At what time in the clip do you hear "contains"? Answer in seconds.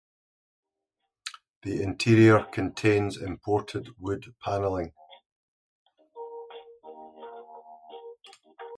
2.45-3.21